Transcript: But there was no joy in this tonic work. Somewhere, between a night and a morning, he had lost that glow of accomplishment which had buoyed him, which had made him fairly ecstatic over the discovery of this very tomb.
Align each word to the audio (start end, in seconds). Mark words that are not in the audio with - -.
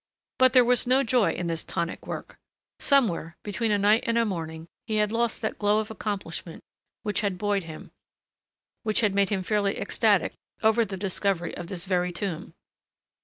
But 0.39 0.53
there 0.53 0.65
was 0.65 0.87
no 0.87 1.03
joy 1.03 1.31
in 1.33 1.45
this 1.45 1.63
tonic 1.63 2.07
work. 2.07 2.39
Somewhere, 2.79 3.37
between 3.43 3.69
a 3.69 3.77
night 3.77 4.01
and 4.07 4.17
a 4.17 4.25
morning, 4.25 4.67
he 4.87 4.95
had 4.95 5.11
lost 5.11 5.43
that 5.43 5.59
glow 5.59 5.77
of 5.77 5.91
accomplishment 5.91 6.63
which 7.03 7.21
had 7.21 7.37
buoyed 7.37 7.65
him, 7.65 7.91
which 8.81 9.01
had 9.01 9.13
made 9.13 9.29
him 9.29 9.43
fairly 9.43 9.77
ecstatic 9.77 10.33
over 10.63 10.83
the 10.85 10.97
discovery 10.97 11.55
of 11.55 11.67
this 11.67 11.85
very 11.85 12.11
tomb. 12.11 12.55